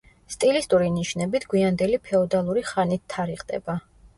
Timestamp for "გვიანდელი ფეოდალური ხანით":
1.53-3.05